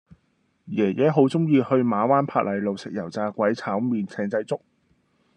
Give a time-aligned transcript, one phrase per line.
[0.67, 4.59] 爺爺好鍾意去馬灣珀麗路食油炸鬼炒麵艇仔粥